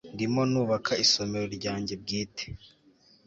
ndimo 0.13 0.41
nubaka 0.51 0.91
isomero 1.05 1.45
ryanjye 1.57 1.93
bwite 2.01 2.45